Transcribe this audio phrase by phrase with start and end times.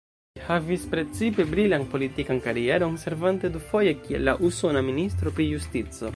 [0.37, 6.03] Li havis precipe brilan politikan karieron, servante dufoje kiel la usona ministro pri justico.